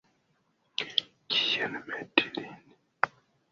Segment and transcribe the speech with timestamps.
[1.31, 2.59] Kien meti lin?